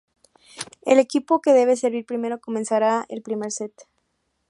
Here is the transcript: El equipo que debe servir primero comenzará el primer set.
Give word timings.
El 0.81 0.97
equipo 0.97 1.41
que 1.43 1.53
debe 1.53 1.75
servir 1.75 2.07
primero 2.07 2.41
comenzará 2.41 3.05
el 3.07 3.21
primer 3.21 3.51
set. 3.51 3.87